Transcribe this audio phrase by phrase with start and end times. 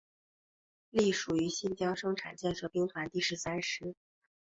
[0.89, 3.93] 隶属于新疆生产建设兵团第十三师。